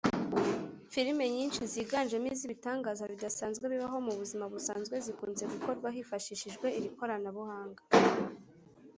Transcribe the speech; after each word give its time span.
Filime 0.91 1.25
nyinshi 1.35 1.61
ziganjemo 1.73 2.27
iz’ibitangaza 2.35 3.03
bidasanzwe 3.11 3.65
bibaho 3.73 3.97
mu 4.05 4.13
buzima 4.19 4.45
busanzwe 4.53 4.95
zikunze 5.05 5.43
gukorwa 5.53 5.87
hifashishijwe 5.95 6.67
iri 6.77 6.89
koranabuhanga 6.97 7.81